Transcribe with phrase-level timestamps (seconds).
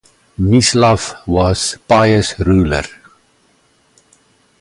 [0.39, 2.81] Mislav was pious ruler.